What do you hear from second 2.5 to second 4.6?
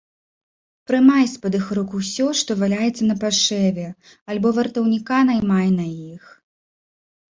валяецца напашэве, альбо